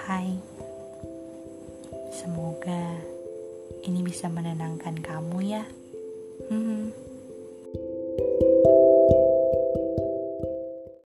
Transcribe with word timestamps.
Hai, 0.00 0.32
semoga 2.08 2.96
ini 3.84 4.00
bisa 4.00 4.32
menenangkan 4.32 4.96
kamu 4.96 5.44
ya. 5.44 5.68